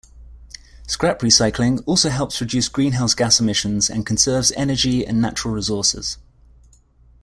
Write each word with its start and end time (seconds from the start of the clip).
Scrap 0.87 1.19
recycling 1.19 1.83
also 1.85 2.09
helps 2.09 2.41
reduce 2.41 2.67
greenhouse 2.69 3.13
gas 3.13 3.39
emissions 3.39 3.87
and 3.87 4.03
conserves 4.03 4.51
energy 4.53 5.05
and 5.05 5.21
natural 5.21 5.53
resources. 5.53 6.17